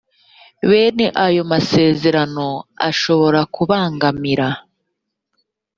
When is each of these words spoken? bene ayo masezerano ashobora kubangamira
bene 0.69 1.05
ayo 1.25 1.43
masezerano 1.51 2.47
ashobora 2.89 3.39
kubangamira 3.55 4.47